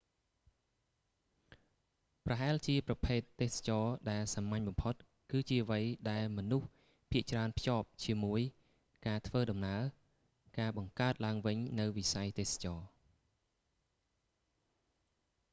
[2.25, 4.95] ប្រហែលជាប្រភេទ ទេសចរណ៍ដែលសាមញ្ញបំផុត
[5.31, 5.81] គឺជាអ្វី
[6.11, 6.67] ដែលមនុស្ស
[7.11, 8.41] ភាគច្រើនភ្ជាប់ជាមួយ
[9.07, 9.81] ការធ្វើដំណើរ
[10.59, 12.85] ការបង្កើតឡើងវិញនូវវិស័យទេសចរណ៍